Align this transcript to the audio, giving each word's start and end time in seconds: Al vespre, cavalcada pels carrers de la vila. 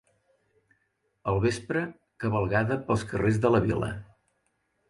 Al 1.33 1.37
vespre, 1.43 1.85
cavalcada 2.25 2.81
pels 2.89 3.07
carrers 3.13 3.41
de 3.45 3.55
la 3.57 3.63
vila. 3.67 3.93